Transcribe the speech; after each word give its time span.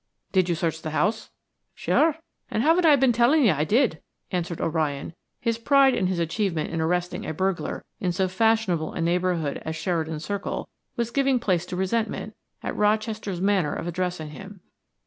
"Did 0.31 0.49
you 0.49 0.55
search 0.55 0.81
the 0.81 0.89
house?" 0.97 1.29
"Sure, 1.75 2.17
and 2.49 2.63
haven't 2.63 2.87
I 2.87 2.95
been 2.95 3.11
telling 3.11 3.45
you 3.45 3.51
I 3.53 3.63
did?" 3.63 4.01
answered 4.31 4.59
O'Ryan; 4.59 5.13
his 5.39 5.59
pride 5.59 5.93
in 5.93 6.07
his 6.07 6.17
achievement 6.17 6.71
in 6.71 6.81
arresting 6.81 7.23
a 7.23 7.35
burglar 7.35 7.85
in 7.99 8.11
so 8.11 8.27
fashionable 8.27 8.93
a 8.93 8.99
neighborhood 8.99 9.61
as 9.63 9.75
Sheridan 9.75 10.19
Circle 10.19 10.67
was 10.95 11.11
giving 11.11 11.37
place 11.37 11.67
to 11.67 11.75
resentment 11.75 12.35
at 12.63 12.75
Rochester's 12.75 13.41
manner 13.41 13.75
of 13.75 13.85
addressing 13.85 14.31
him. 14.31 14.61